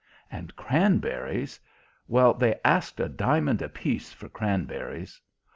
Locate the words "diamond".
3.07-3.61